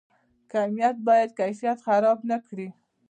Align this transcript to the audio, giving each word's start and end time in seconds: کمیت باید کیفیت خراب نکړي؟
کمیت 0.51 0.95
باید 1.07 1.29
کیفیت 1.39 1.77
خراب 1.85 2.19
نکړي؟ 2.31 2.67